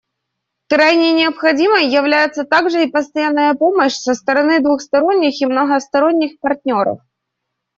[0.67, 7.01] Крайне необходимой является также и постоянная помощь со стороны двусторонних и многосторонних партнеров.